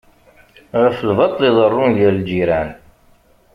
Ɣef 0.81 0.97
lbaṭṭel 1.09 1.43
i 1.47 1.51
iḍerrun 1.51 1.91
gar 1.99 2.13
lǧiran. 2.19 2.69